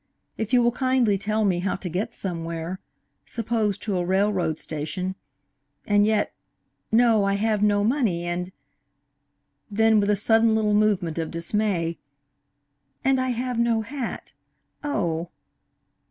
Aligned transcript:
If 0.35 0.51
you 0.51 0.63
will 0.63 0.71
kindly 0.71 1.19
tell 1.19 1.45
me 1.45 1.59
how 1.59 1.75
to 1.75 1.87
get 1.87 2.15
somewhere 2.15 2.79
suppose 3.27 3.77
to 3.77 3.99
a 3.99 4.03
railroad 4.03 4.57
station 4.57 5.13
and 5.85 6.07
yet 6.07 6.33
no, 6.91 7.23
I 7.23 7.35
have 7.35 7.61
no 7.61 7.83
money 7.83 8.25
and" 8.25 8.51
then 9.69 9.99
with 9.99 10.09
a 10.09 10.15
sudden 10.15 10.55
little 10.55 10.73
movement 10.73 11.19
of 11.19 11.29
dismay 11.29 11.99
"and 13.05 13.21
I 13.21 13.29
have 13.29 13.59
no 13.59 13.83
hat! 13.83 14.33
Oh!" 14.83 15.29